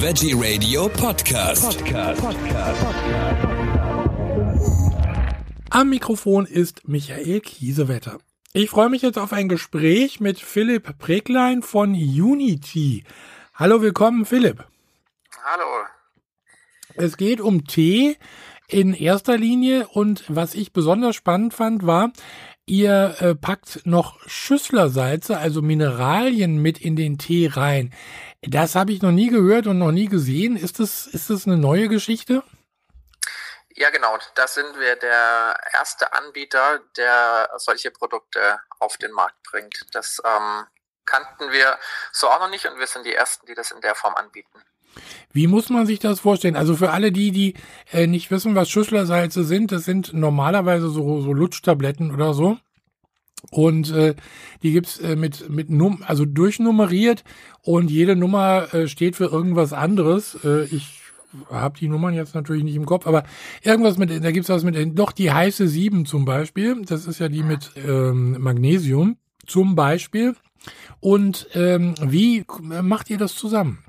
[0.00, 1.84] Veggie Radio Podcast.
[1.84, 2.22] Podcast.
[5.70, 8.18] Am Mikrofon ist Michael Kiesewetter.
[8.52, 13.02] Ich freue mich jetzt auf ein Gespräch mit Philipp Preglein von Unity.
[13.54, 14.64] Hallo, willkommen, Philipp.
[15.44, 15.66] Hallo.
[16.94, 18.16] Es geht um Tee
[18.68, 22.12] in erster Linie und was ich besonders spannend fand, war,
[22.68, 27.94] ihr äh, packt noch Schüsslersalze, also Mineralien mit in den Tee rein.
[28.42, 30.56] Das habe ich noch nie gehört und noch nie gesehen.
[30.56, 32.42] Ist das, ist das eine neue Geschichte?
[33.74, 34.18] Ja, genau.
[34.34, 39.86] Da sind wir der erste Anbieter, der solche Produkte auf den Markt bringt.
[39.92, 40.66] Das ähm,
[41.04, 41.78] kannten wir
[42.12, 44.62] so auch noch nicht und wir sind die ersten, die das in der Form anbieten.
[45.32, 46.56] Wie muss man sich das vorstellen?
[46.56, 47.54] Also für alle die, die
[47.92, 52.58] äh, nicht wissen, was Schüsslersalze sind, das sind normalerweise so, so Lutschtabletten oder so.
[53.50, 54.14] Und äh,
[54.62, 57.24] die gibt's äh, mit, mit Num also durchnummeriert
[57.62, 60.38] und jede Nummer äh, steht für irgendwas anderes.
[60.44, 61.00] Äh, ich
[61.50, 63.24] habe die Nummern jetzt natürlich nicht im Kopf, aber
[63.62, 66.82] irgendwas mit, da gibt's was mit, doch die heiße 7 zum Beispiel.
[66.84, 69.16] Das ist ja die mit ähm, Magnesium
[69.46, 70.34] zum Beispiel.
[71.00, 73.84] Und ähm, wie macht ihr das zusammen?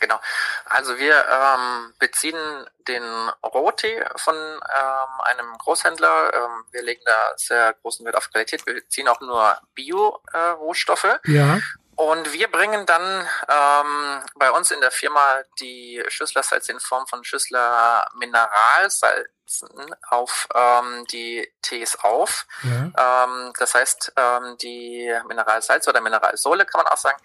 [0.00, 0.20] Genau.
[0.66, 2.38] Also wir ähm, beziehen
[2.86, 3.02] den
[3.44, 6.32] Rohtee von ähm, einem Großhändler.
[6.34, 8.66] Ähm, wir legen da sehr großen Wert auf Qualität.
[8.66, 11.04] Wir beziehen auch nur Bio-Rohstoffe.
[11.04, 11.58] Äh, ja.
[11.98, 15.20] Und wir bringen dann ähm, bei uns in der Firma
[15.58, 22.46] die Schüsslersalze in Form von Schüssler Mineralsalzen auf ähm, die Tees auf.
[22.62, 23.24] Ja.
[23.24, 27.20] Ähm, das heißt, ähm, die Mineralsalze oder Mineralsohle kann man auch sagen,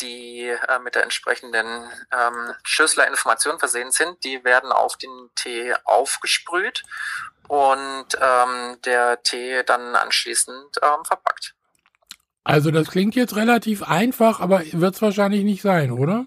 [0.00, 1.66] die äh, mit der entsprechenden
[2.12, 6.82] ähm, Schüssler-Information versehen sind, die werden auf den Tee aufgesprüht
[7.48, 11.54] und ähm, der Tee dann anschließend ähm, verpackt.
[12.44, 16.26] Also das klingt jetzt relativ einfach, aber wird es wahrscheinlich nicht sein, oder?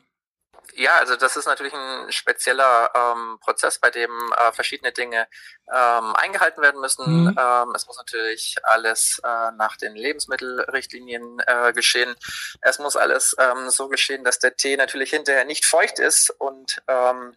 [0.79, 5.27] Ja, also das ist natürlich ein spezieller ähm, Prozess, bei dem äh, verschiedene Dinge
[5.73, 7.23] ähm, eingehalten werden müssen.
[7.23, 7.35] Mhm.
[7.35, 12.15] Ähm, es muss natürlich alles äh, nach den Lebensmittelrichtlinien äh, geschehen.
[12.61, 16.79] Es muss alles ähm, so geschehen, dass der Tee natürlich hinterher nicht feucht ist und
[16.87, 17.35] ähm,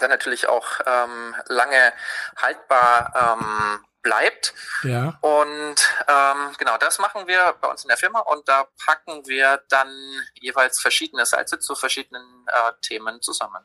[0.00, 1.92] dann natürlich auch ähm, lange
[2.38, 4.54] haltbar ähm, bleibt.
[4.82, 5.18] Ja.
[5.20, 5.76] Und
[6.08, 9.88] ähm, genau, das machen wir bei uns in der Firma und da packen wir dann
[10.40, 13.62] jeweils verschiedene Salze zu verschiedenen äh, Themen zusammen.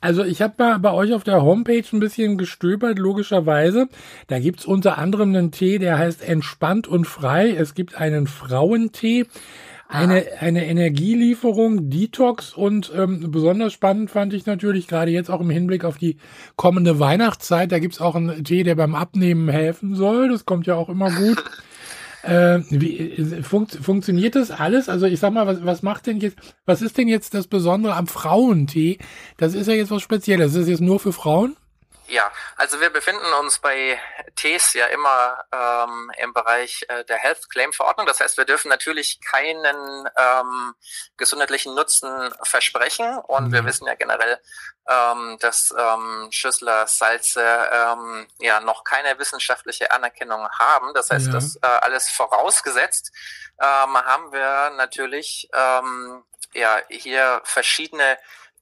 [0.00, 3.88] Also ich habe mal bei euch auf der Homepage ein bisschen gestöbert, logischerweise.
[4.28, 7.50] Da gibt's unter anderem einen Tee, der heißt Entspannt und Frei.
[7.50, 9.26] Es gibt einen Frauentee
[9.88, 15.48] eine, eine Energielieferung, Detox und ähm, besonders spannend fand ich natürlich gerade jetzt auch im
[15.48, 16.18] Hinblick auf die
[16.56, 17.72] kommende Weihnachtszeit.
[17.72, 20.28] Da gibt's auch einen Tee, der beim Abnehmen helfen soll.
[20.28, 21.42] Das kommt ja auch immer gut.
[22.24, 24.88] Äh, wie, funkt, funktioniert das alles?
[24.88, 27.94] Also ich sag mal, was, was macht denn jetzt, was ist denn jetzt das Besondere
[27.94, 28.98] am Frauentee?
[29.36, 30.48] Das ist ja jetzt was Spezielles.
[30.48, 31.56] Ist das jetzt nur für Frauen?
[32.08, 34.00] Ja, also wir befinden uns bei
[34.34, 38.06] Tees ja immer ähm, im Bereich äh, der Health Claim Verordnung.
[38.06, 40.74] Das heißt, wir dürfen natürlich keinen ähm,
[41.18, 43.18] gesundheitlichen Nutzen versprechen.
[43.18, 43.52] Und mhm.
[43.52, 44.40] wir wissen ja generell,
[44.88, 50.94] ähm, dass ähm, Schüssler Salze ähm, ja noch keine wissenschaftliche Anerkennung haben.
[50.94, 51.32] Das heißt, ja.
[51.32, 53.12] das äh, alles vorausgesetzt
[53.60, 56.24] ähm, haben wir natürlich ähm,
[56.54, 58.18] ja hier verschiedene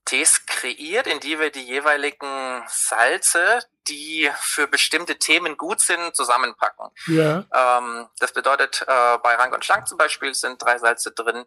[0.06, 6.89] Tees kreiert, in die wir die jeweiligen Salze, die für bestimmte Themen gut sind, zusammenpacken.
[7.09, 7.44] Ja.
[7.53, 11.44] Ähm, das bedeutet, äh, bei Rank und Schlank zum Beispiel sind drei Salze drin,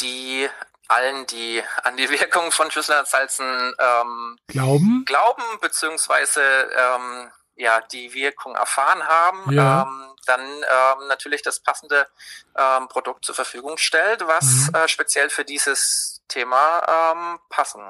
[0.00, 0.48] die
[0.88, 8.56] allen, die an die Wirkung von Schüsselersalzen ähm, glauben, glauben beziehungsweise ähm, ja die Wirkung
[8.56, 9.82] erfahren haben, ja.
[9.82, 12.08] ähm, dann ähm, natürlich das passende
[12.56, 14.74] ähm, Produkt zur Verfügung stellt, was mhm.
[14.74, 17.82] äh, speziell für dieses Thema ähm, passen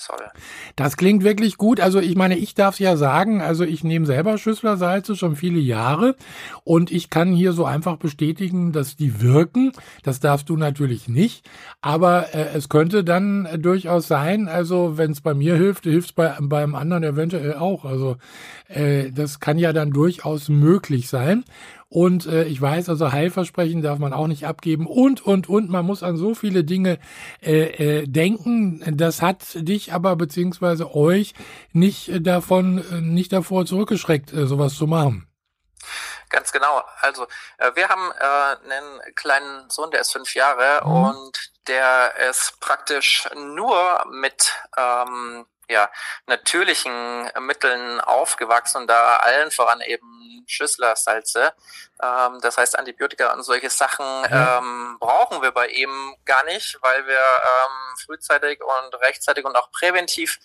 [0.00, 0.30] soll.
[0.76, 1.80] Das klingt wirklich gut.
[1.80, 5.58] Also ich meine, ich darf es ja sagen, also ich nehme selber Schüsslersalze schon viele
[5.58, 6.16] Jahre
[6.64, 9.72] und ich kann hier so einfach bestätigen, dass die wirken.
[10.02, 11.48] Das darfst du natürlich nicht,
[11.80, 16.10] aber äh, es könnte dann äh, durchaus sein, also wenn es bei mir hilft, hilft
[16.10, 17.84] es bei, beim anderen eventuell auch.
[17.84, 18.16] Also
[18.68, 21.44] äh, das kann ja dann durchaus möglich sein.
[21.90, 25.70] Und äh, ich weiß, also Heilversprechen darf man auch nicht abgeben und, und, und.
[25.70, 26.98] Man muss an so viele Dinge
[27.42, 28.82] äh, äh, denken.
[28.96, 31.32] Das hat dich aber beziehungsweise euch
[31.72, 35.28] nicht davon, äh, nicht davor zurückgeschreckt, äh, sowas zu machen.
[36.28, 36.84] Ganz genau.
[37.00, 37.26] Also
[37.56, 40.92] äh, wir haben äh, einen kleinen Sohn, der ist fünf Jahre mhm.
[40.92, 45.90] und der ist praktisch nur mit ähm, ja,
[46.26, 51.52] natürlichen Mitteln aufgewachsen und da allen voran eben Schüsslersalze.
[52.02, 54.58] Ähm, das heißt, Antibiotika und solche Sachen ja.
[54.58, 59.70] ähm, brauchen wir bei ihm gar nicht, weil wir ähm, frühzeitig und rechtzeitig und auch
[59.72, 60.38] präventiv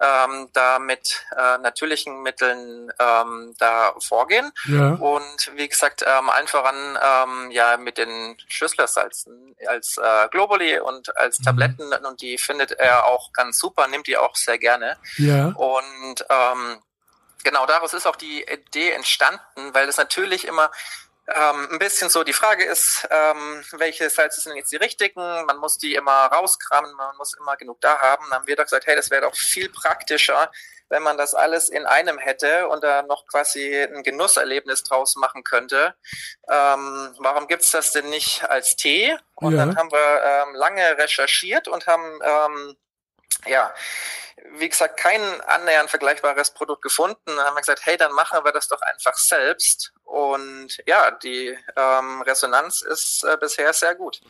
[0.00, 4.52] ähm, da mit äh, natürlichen Mitteln ähm, da vorgehen.
[4.66, 4.90] Ja.
[4.90, 11.16] Und wie gesagt, ähm, allen voran ähm, ja mit den Schüsslersalzen als äh, Globuli und
[11.16, 11.44] als mhm.
[11.44, 12.06] Tabletten mhm.
[12.06, 14.67] und die findet er auch ganz super, nimmt die auch sehr gerne.
[15.16, 15.46] Ja.
[15.56, 16.82] Und ähm,
[17.44, 20.70] genau daraus ist auch die Idee entstanden, weil es natürlich immer
[21.34, 25.44] ähm, ein bisschen so die Frage ist, ähm, welche Salze sind jetzt die richtigen?
[25.46, 28.24] Man muss die immer rauskramen, man muss immer genug da haben.
[28.30, 30.50] Dann haben wir doch gesagt, hey, das wäre doch viel praktischer,
[30.88, 35.44] wenn man das alles in einem hätte und da noch quasi ein Genusserlebnis draus machen
[35.44, 35.94] könnte.
[36.48, 39.14] Ähm, warum gibt's das denn nicht als Tee?
[39.34, 39.58] Und ja.
[39.58, 42.76] dann haben wir ähm, lange recherchiert und haben ähm,
[43.46, 43.72] ja
[44.52, 47.18] wie gesagt, kein annähernd vergleichbares Produkt gefunden.
[47.26, 49.92] Dann haben wir gesagt, hey, dann machen wir das doch einfach selbst.
[50.04, 54.20] Und ja, die ähm, Resonanz ist äh, bisher sehr gut.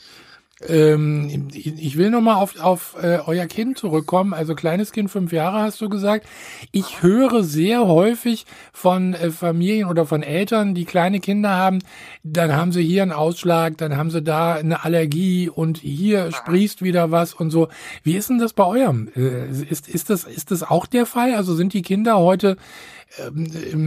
[0.66, 4.34] Ähm, ich will nochmal auf, auf äh, euer Kind zurückkommen.
[4.34, 6.26] Also kleines Kind, fünf Jahre hast du gesagt.
[6.72, 11.78] Ich höre sehr häufig von äh, Familien oder von Eltern, die kleine Kinder haben,
[12.24, 16.82] dann haben sie hier einen Ausschlag, dann haben sie da eine Allergie und hier sprießt
[16.82, 17.68] wieder was und so.
[18.02, 19.08] Wie ist denn das bei eurem?
[19.14, 21.34] Äh, ist, ist, das, ist das auch der Fall?
[21.34, 22.56] Also sind die Kinder heute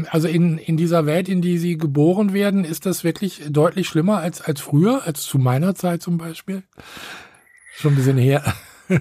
[0.09, 4.19] also in, in dieser Welt, in die sie geboren werden, ist das wirklich deutlich schlimmer
[4.19, 6.63] als, als früher, als zu meiner Zeit zum Beispiel?
[7.75, 8.43] Schon ein bisschen her.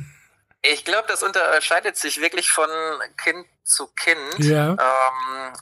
[0.62, 2.68] Ich glaube, das unterscheidet sich wirklich von
[3.16, 4.40] Kind zu Kind.
[4.40, 4.72] Ja.
[4.72, 5.54] Ähm,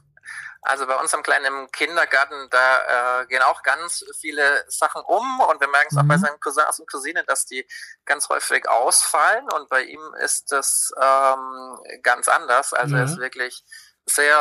[0.63, 5.61] also bei uns am kleinen Kindergarten, da äh, gehen auch ganz viele Sachen um und
[5.61, 6.01] wir merken es mhm.
[6.01, 6.23] auch bei mhm.
[6.23, 7.65] seinen Cousins und Cousinen, dass die
[8.05, 12.73] ganz häufig ausfallen und bei ihm ist das ähm, ganz anders.
[12.73, 13.03] Also ja.
[13.03, 13.65] er ist wirklich
[14.09, 14.37] sehr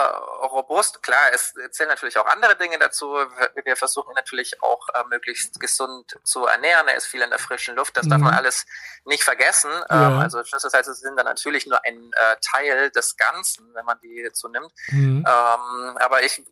[0.52, 1.04] robust.
[1.04, 3.18] Klar, es zählen natürlich auch andere Dinge dazu.
[3.64, 6.88] Wir versuchen natürlich auch äh, möglichst gesund zu ernähren.
[6.88, 7.98] Er ist viel in der frischen Luft.
[7.98, 8.10] Das mhm.
[8.10, 8.38] darf man mhm.
[8.38, 8.66] alles
[9.06, 9.72] nicht vergessen.
[9.90, 10.10] Ja.
[10.10, 14.24] Ähm, also Schlüsselsalze sind dann natürlich nur ein äh, Teil des Ganzen, wenn man die
[14.24, 14.72] dazu nimmt.
[14.90, 15.26] Mhm.
[15.28, 16.44] Ähm, aber ich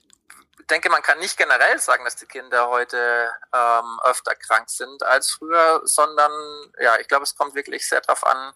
[0.70, 5.32] denke, man kann nicht generell sagen, dass die Kinder heute ähm, öfter krank sind als
[5.32, 6.32] früher, sondern
[6.80, 8.54] ja, ich glaube, es kommt wirklich sehr darauf an,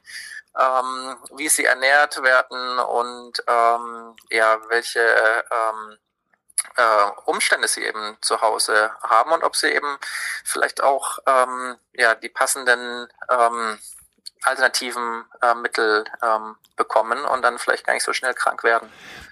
[0.57, 5.97] ähm, wie sie ernährt werden und ähm, ja, welche ähm,
[6.75, 9.97] äh, Umstände sie eben zu Hause haben und ob sie eben
[10.43, 13.79] vielleicht auch ähm, ja die passenden ähm,
[14.43, 18.87] alternativen äh, Mittel ähm, bekommen und dann vielleicht gar nicht so schnell krank werden.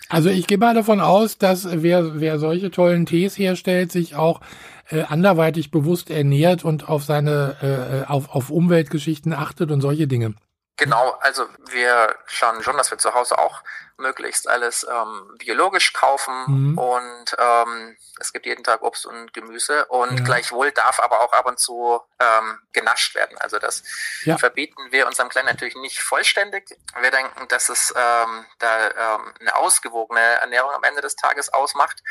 [0.09, 4.41] Also ich gehe mal davon aus, dass wer, wer solche tollen Tees herstellt, sich auch
[4.89, 10.35] äh, anderweitig bewusst ernährt und auf seine äh, auf, auf Umweltgeschichten achtet und solche Dinge.
[10.77, 13.63] Genau, also wir schauen schon, dass wir zu Hause auch
[13.97, 16.77] möglichst alles ähm, biologisch kaufen mhm.
[16.77, 20.23] und ähm, es gibt jeden Tag Obst und Gemüse und ja.
[20.23, 23.35] gleichwohl darf aber auch ab und zu ähm, genascht werden.
[23.39, 23.83] Also das
[24.23, 24.37] ja.
[24.37, 26.77] verbieten wir unserem Kleinen natürlich nicht vollständig.
[26.99, 32.03] Wir denken, dass es ähm, da ähm, eine ausgewogene Ernährung am Ende des Tages ausmacht.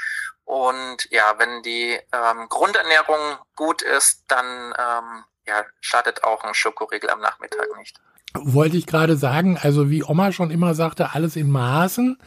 [0.44, 7.10] Und ja, wenn die ähm, Grundernährung gut ist, dann ähm, ja, schadet auch ein Schokoriegel
[7.10, 8.00] am Nachmittag nicht
[8.34, 12.18] wollte ich gerade sagen, also wie Oma schon immer sagte, alles in Maßen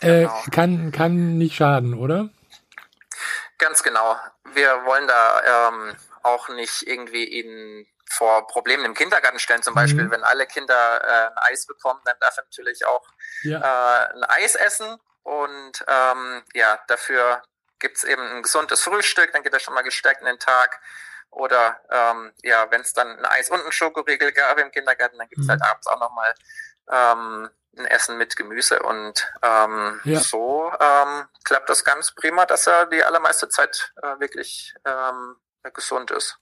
[0.00, 0.42] äh, genau.
[0.52, 2.30] kann, kann nicht schaden, oder?
[3.58, 4.16] Ganz genau.
[4.54, 9.62] Wir wollen da ähm, auch nicht irgendwie ihn vor Problemen im Kindergarten stellen.
[9.62, 10.10] Zum Beispiel, mhm.
[10.10, 13.06] wenn alle Kinder äh, ein Eis bekommen, dann darf er natürlich auch
[13.42, 13.58] ja.
[13.60, 14.98] äh, ein Eis essen.
[15.22, 17.42] Und ähm, ja, dafür
[17.78, 20.80] gibt's eben ein gesundes Frühstück, dann geht er schon mal gestärkt in den Tag.
[21.30, 25.28] Oder ähm, ja, wenn es dann ein Eis und ein Schokoriegel gab im Kindergarten, dann
[25.28, 25.52] gibt es mhm.
[25.52, 26.34] halt abends auch nochmal
[26.90, 28.82] ähm, ein Essen mit Gemüse.
[28.82, 30.20] Und ähm, ja.
[30.20, 35.36] so ähm, klappt das ganz prima, dass er die allermeiste Zeit äh, wirklich ähm,
[35.72, 36.38] gesund ist.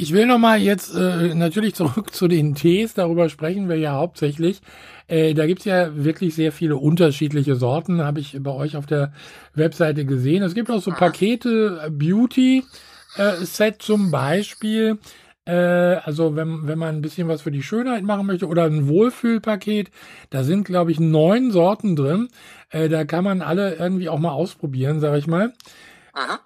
[0.00, 4.60] Ich will nochmal jetzt äh, natürlich zurück zu den Tees, darüber sprechen wir ja hauptsächlich.
[5.08, 9.12] Äh, da gibt's ja wirklich sehr viele unterschiedliche Sorten, habe ich bei euch auf der
[9.54, 10.44] Webseite gesehen.
[10.44, 12.64] Es gibt auch so Pakete, äh, Beauty,
[13.16, 14.98] äh, Set zum Beispiel.
[15.46, 18.86] Äh, also wenn, wenn man ein bisschen was für die Schönheit machen möchte oder ein
[18.88, 19.90] Wohlfühlpaket,
[20.30, 22.28] da sind, glaube ich, neun Sorten drin.
[22.70, 25.54] Äh, da kann man alle irgendwie auch mal ausprobieren, sag ich mal.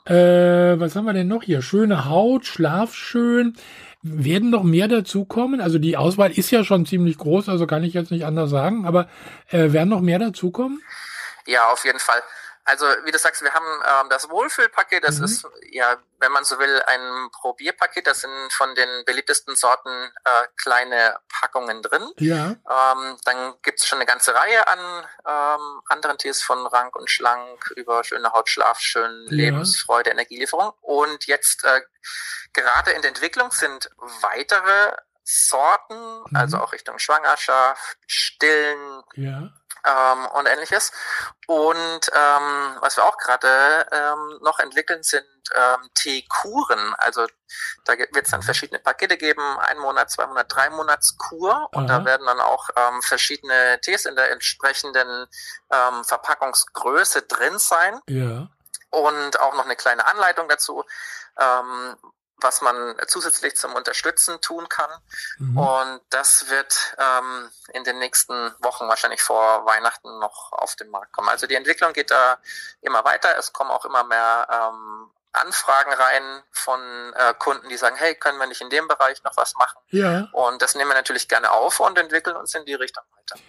[0.05, 1.63] Äh, was haben wir denn noch hier?
[1.63, 3.55] Schöne Haut, Schlafschön.
[4.03, 5.61] Werden noch mehr dazukommen?
[5.61, 8.85] Also die Auswahl ist ja schon ziemlich groß, also kann ich jetzt nicht anders sagen,
[8.85, 9.09] aber
[9.51, 10.81] äh, werden noch mehr dazukommen?
[11.47, 12.21] Ja, auf jeden Fall.
[12.65, 15.25] Also wie du sagst, wir haben ähm, das Wohlfühlpaket, das mhm.
[15.25, 18.07] ist ja, wenn man so will, ein Probierpaket.
[18.07, 22.09] Das sind von den beliebtesten Sorten äh, kleine Packungen drin.
[22.19, 22.51] Ja.
[22.51, 27.73] Ähm, dann gibt's schon eine ganze Reihe an ähm, anderen Tees von Rank und Schlank
[27.77, 29.37] über schöne Haut, Schlaf, schön ja.
[29.37, 30.73] Lebensfreude, Energielieferung.
[30.83, 31.81] Und jetzt äh,
[32.53, 33.91] gerade in der Entwicklung sind
[34.21, 36.37] weitere Sorten, mhm.
[36.37, 39.03] also auch Richtung Schwangerschaft, Stillen.
[39.15, 39.53] Ja
[39.87, 40.93] ähm, und ähnliches.
[41.47, 46.95] Und ähm, was wir auch gerade ähm, noch entwickeln, sind ähm, Teekuren.
[46.99, 47.27] Also
[47.85, 48.45] da wird es dann mhm.
[48.45, 51.69] verschiedene Pakete geben, ein Monat, zwei Monat, drei Monats Kur.
[51.73, 51.99] Und Aha.
[51.99, 55.27] da werden dann auch ähm, verschiedene Tees in der entsprechenden
[55.73, 58.01] ähm, Verpackungsgröße drin sein.
[58.09, 58.49] Ja.
[58.91, 60.85] Und auch noch eine kleine Anleitung dazu.
[61.39, 61.97] Ähm,
[62.37, 64.91] was man zusätzlich zum Unterstützen tun kann.
[65.39, 65.59] Mhm.
[65.59, 71.13] Und das wird ähm, in den nächsten Wochen wahrscheinlich vor Weihnachten noch auf den Markt
[71.13, 71.29] kommen.
[71.29, 72.39] Also die Entwicklung geht da
[72.81, 73.31] immer weiter.
[73.39, 76.81] Es kommen auch immer mehr ähm, Anfragen rein von
[77.15, 79.79] äh, Kunden, die sagen, hey, können wir nicht in dem Bereich noch was machen?
[79.89, 80.29] Ja.
[80.33, 83.43] Und das nehmen wir natürlich gerne auf und entwickeln uns in die Richtung weiter.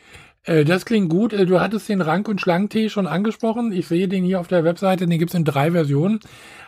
[0.44, 1.34] Äh, das klingt gut.
[1.34, 3.72] Äh, du hattest den Rank- und Schlangtee schon angesprochen.
[3.74, 5.08] Ich sehe den hier auf der Webseite.
[5.08, 6.22] Den gibt's in drei Versionen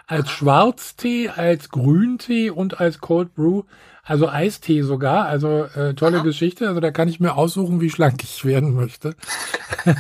[0.08, 3.64] als Schwarztee, als Grüntee und als Cold Brew,
[4.04, 5.26] also Eistee sogar.
[5.26, 6.24] Also äh, tolle Aha.
[6.24, 6.68] Geschichte.
[6.68, 9.16] Also da kann ich mir aussuchen, wie schlank ich werden möchte.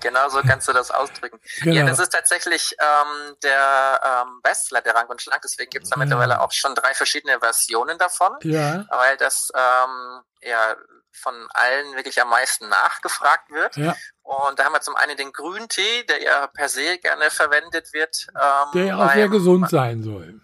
[0.00, 1.40] genau so kannst du das ausdrücken.
[1.62, 1.76] Genau.
[1.76, 5.40] Ja, das ist tatsächlich ähm, der ähm, Bestseller der Rank und Schlank.
[5.42, 6.00] Deswegen gibt es da ja.
[6.00, 8.32] mittlerweile auch schon drei verschiedene Versionen davon.
[8.42, 8.84] Ja.
[8.90, 10.76] Weil das ähm, ja
[11.12, 13.76] von allen wirklich am meisten nachgefragt wird.
[13.76, 13.96] Ja.
[14.22, 18.26] Und da haben wir zum einen den Grüntee, der ja per se gerne verwendet wird.
[18.34, 20.40] Ähm, der ja auch sehr gesund sein soll.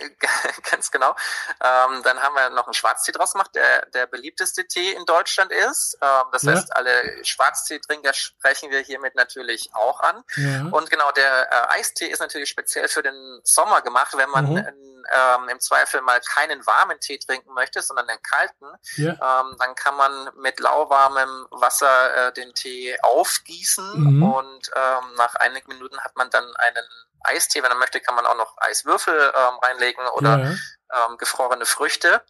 [0.70, 1.14] Ganz genau.
[1.60, 5.52] Ähm, dann haben wir noch einen Schwarztee draus gemacht, der der beliebteste Tee in Deutschland
[5.52, 5.98] ist.
[6.00, 6.52] Ähm, das ja.
[6.52, 10.22] heißt, alle Schwarzteetrinker sprechen wir hiermit natürlich auch an.
[10.36, 10.66] Ja.
[10.70, 14.56] Und genau, der äh, Eistee ist natürlich speziell für den Sommer gemacht, wenn man mhm.
[14.58, 18.66] in, ähm, im Zweifel mal keinen warmen Tee trinken möchte, sondern den kalten.
[18.96, 19.10] Ja.
[19.12, 24.22] Ähm, dann kann man mit lauwarmem Wasser äh, den Tee aufgießen mhm.
[24.22, 26.86] und ähm, nach einigen Minuten hat man dann einen
[27.22, 27.62] Eistee.
[27.62, 30.50] Wenn man möchte, kann man auch noch Eiswürfel ähm, reinlegen oder ja.
[30.50, 32.22] ähm, gefrorene Früchte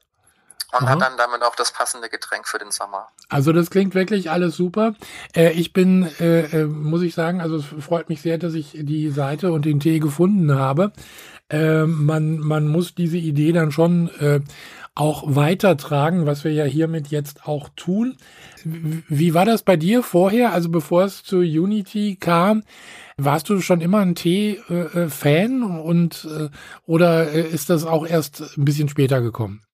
[0.73, 0.91] und Aha.
[0.91, 3.09] hat dann damit auch das passende Getränk für den Sommer.
[3.29, 4.95] Also das klingt wirklich alles super.
[5.35, 8.73] Äh, ich bin, äh, äh, muss ich sagen, also es freut mich sehr, dass ich
[8.75, 10.93] die Seite und den Tee gefunden habe.
[11.49, 14.41] Äh, man, man muss diese Idee dann schon äh,
[14.95, 18.19] auch weitertragen, was wir ja hiermit jetzt auch tun.
[18.65, 20.53] Wie war das bei dir vorher?
[20.53, 22.65] Also bevor es zu Unity kam,
[23.17, 26.51] warst du schon immer ein Tee-Fan und äh,
[26.87, 29.65] oder äh, ist das auch erst ein bisschen später gekommen?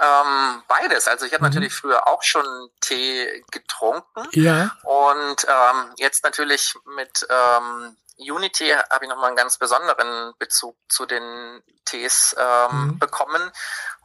[0.00, 1.08] Ähm, beides.
[1.08, 1.50] Also ich habe mhm.
[1.50, 2.44] natürlich früher auch schon
[2.80, 4.28] Tee getrunken.
[4.32, 4.76] Ja.
[4.84, 11.06] Und ähm, jetzt natürlich mit ähm, Unity habe ich nochmal einen ganz besonderen Bezug zu
[11.06, 12.98] den Tees ähm, mhm.
[12.98, 13.50] bekommen.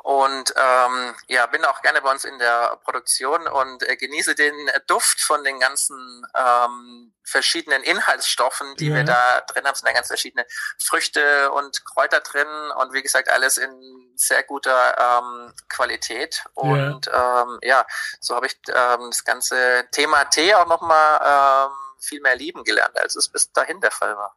[0.03, 4.53] Und ähm, ja, bin auch gerne bei uns in der Produktion und äh, genieße den
[4.85, 8.95] Duft von den ganzen ähm, verschiedenen Inhaltsstoffen, die ja.
[8.95, 9.71] wir da drin haben.
[9.71, 10.45] Es sind ja ganz verschiedene
[10.77, 12.47] Früchte und Kräuter drin
[12.79, 13.71] und wie gesagt, alles in
[14.15, 16.43] sehr guter ähm, Qualität.
[16.53, 17.85] Und ja, ähm, ja
[18.19, 22.99] so habe ich ähm, das ganze Thema Tee auch nochmal ähm, viel mehr lieben gelernt,
[23.01, 24.35] als es bis dahin der Fall war.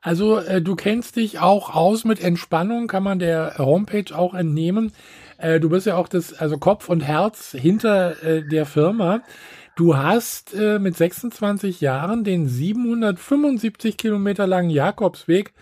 [0.00, 4.94] Also äh, du kennst dich auch aus mit Entspannung, kann man der Homepage auch entnehmen.
[5.38, 9.22] Äh, du bist ja auch das, also Kopf und Herz hinter äh, der Firma.
[9.76, 15.52] Du hast äh, mit 26 Jahren den 775 Kilometer langen Jakobsweg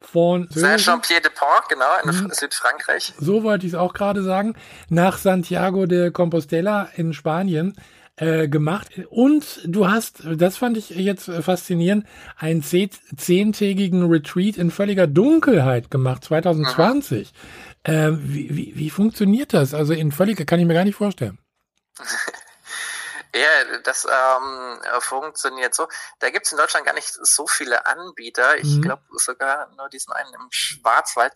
[0.00, 2.30] von Saint-Jean-Pied-de-Port, genau, in hm.
[2.30, 3.14] Südfrankreich.
[3.18, 4.54] So wollte ich es auch gerade sagen.
[4.88, 7.74] Nach Santiago de Compostela in Spanien
[8.16, 8.88] äh, gemacht.
[9.10, 12.06] Und du hast, das fand ich jetzt faszinierend,
[12.36, 17.32] einen zehntägigen Retreat in völliger Dunkelheit gemacht, 2020.
[17.86, 17.92] Mhm.
[17.92, 19.74] Äh, wie, wie, wie funktioniert das?
[19.74, 21.38] Also in völliger, kann ich mir gar nicht vorstellen.
[23.34, 25.88] Ja, das ähm, funktioniert so.
[26.20, 28.58] Da gibt's in Deutschland gar nicht so viele Anbieter.
[28.58, 28.82] Ich mhm.
[28.82, 31.32] glaube sogar nur diesen einen im Schwarzwald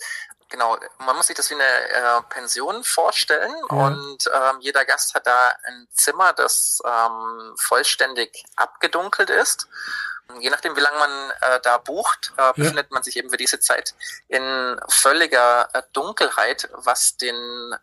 [0.49, 3.76] genau, man muss sich das wie eine äh, Pension vorstellen ja.
[3.76, 9.69] und ähm, jeder Gast hat da ein Zimmer, das ähm, vollständig abgedunkelt ist.
[10.40, 12.95] Je nachdem, wie lange man äh, da bucht, äh, befindet ja.
[12.95, 13.95] man sich eben für diese Zeit
[14.28, 17.35] in völliger äh, Dunkelheit, was den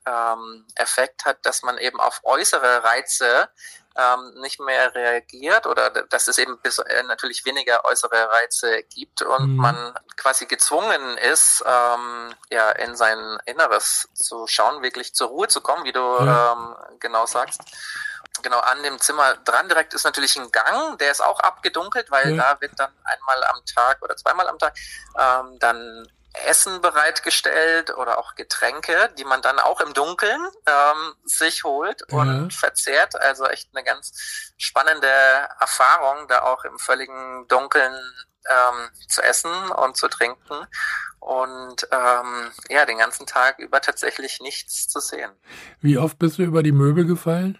[0.05, 3.49] ähm, Effekt hat, dass man eben auf äußere Reize
[3.97, 9.21] ähm, nicht mehr reagiert oder dass es eben bis, äh, natürlich weniger äußere Reize gibt
[9.21, 9.55] und mhm.
[9.55, 15.61] man quasi gezwungen ist, ähm, ja, in sein Inneres zu schauen, wirklich zur Ruhe zu
[15.61, 16.53] kommen, wie du ja.
[16.53, 17.61] ähm, genau sagst.
[18.41, 22.35] genau an dem Zimmer dran direkt ist natürlich ein Gang, der ist auch abgedunkelt, weil
[22.35, 22.53] ja.
[22.53, 24.75] da wird dann einmal am Tag oder zweimal am Tag
[25.17, 26.05] ähm, dann
[26.45, 32.51] Essen bereitgestellt oder auch Getränke, die man dann auch im Dunkeln ähm, sich holt und
[32.51, 32.57] ja.
[32.57, 33.15] verzehrt.
[33.15, 35.07] Also echt eine ganz spannende
[35.59, 37.93] Erfahrung, da auch im völligen Dunkeln
[38.49, 40.67] ähm, zu essen und zu trinken
[41.19, 45.31] und ähm, ja, den ganzen Tag über tatsächlich nichts zu sehen.
[45.81, 47.57] Wie oft bist du über die Möbel gefallen?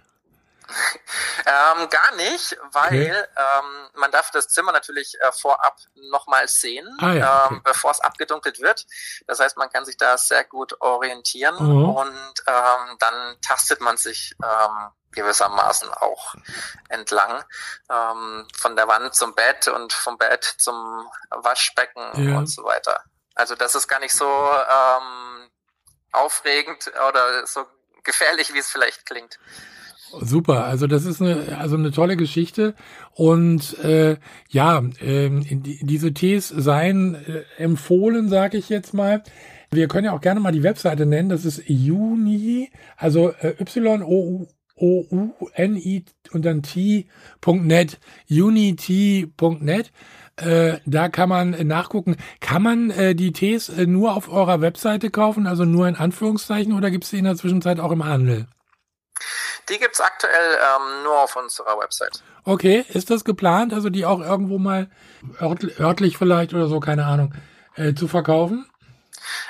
[1.46, 3.28] ähm, gar nicht, weil okay.
[3.38, 7.54] ähm, man darf das Zimmer natürlich äh, vorab nochmal sehen, ah, ja, okay.
[7.56, 8.86] ähm, bevor es abgedunkelt wird.
[9.28, 11.90] Das heißt, man kann sich da sehr gut orientieren mhm.
[11.90, 16.36] und ähm, dann tastet man sich ähm, gewissermaßen auch
[16.90, 17.44] entlang
[17.90, 22.38] ähm, von der Wand zum Bett und vom Bett zum Waschbecken ja.
[22.38, 23.04] und so weiter.
[23.34, 25.50] Also das ist gar nicht so ähm,
[26.12, 27.66] aufregend oder so
[28.04, 29.40] gefährlich, wie es vielleicht klingt.
[30.22, 32.74] Super, also das ist eine, also eine tolle Geschichte
[33.14, 34.18] und äh,
[34.50, 39.24] ja, äh, die, diese Tees seien äh, empfohlen, sage ich jetzt mal.
[39.72, 41.30] Wir können ja auch gerne mal die Webseite nennen.
[41.30, 49.92] Das ist Uni, also äh, Y O O U N I und dann T.net, unity.net.
[50.38, 52.18] Äh, da kann man nachgucken.
[52.42, 56.74] Kann man äh, die Tees äh, nur auf eurer Webseite kaufen, also nur in Anführungszeichen,
[56.74, 58.48] oder gibt es die in der Zwischenzeit auch im Handel?
[59.70, 62.24] Die gibt's aktuell ähm, nur auf unserer Website.
[62.44, 64.90] Okay, ist das geplant, also die auch irgendwo mal
[65.42, 67.34] örtlich vielleicht oder so, keine Ahnung,
[67.76, 68.70] äh, zu verkaufen?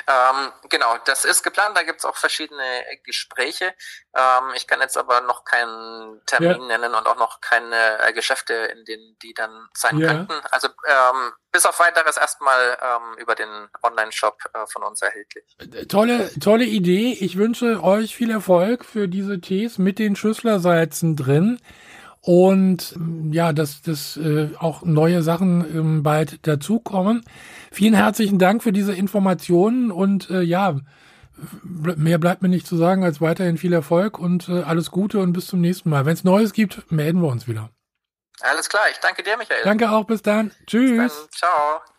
[0.07, 1.77] Ähm, genau, das ist geplant.
[1.77, 2.63] Da gibt es auch verschiedene
[3.03, 3.73] Gespräche.
[4.15, 6.77] Ähm, ich kann jetzt aber noch keinen Termin ja.
[6.77, 10.07] nennen und auch noch keine äh, Geschäfte, in denen die dann sein ja.
[10.07, 10.33] könnten.
[10.51, 15.45] Also ähm, bis auf weiteres erstmal ähm, über den Online-Shop äh, von uns erhältlich.
[15.87, 17.17] Tolle, tolle Idee.
[17.19, 21.59] Ich wünsche euch viel Erfolg für diese Tees mit den Schüsslersalzen drin
[22.25, 22.95] und
[23.31, 27.23] ja, dass, dass äh, auch neue Sachen ähm, bald dazukommen.
[27.75, 30.77] Vielen herzlichen Dank für diese Informationen und äh, ja,
[31.73, 35.33] mehr bleibt mir nicht zu sagen als weiterhin viel Erfolg und äh, alles Gute und
[35.33, 36.05] bis zum nächsten Mal.
[36.05, 37.71] Wenn es Neues gibt, melden wir uns wieder.
[38.39, 39.63] Alles klar, ich danke dir, Michael.
[39.65, 40.51] Danke auch, bis dann.
[40.65, 41.01] Tschüss.
[41.01, 41.31] Bis dann.
[41.31, 41.94] Ciao.